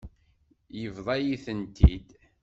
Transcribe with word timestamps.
Yebḍa-yi-tent-id. 0.81 2.07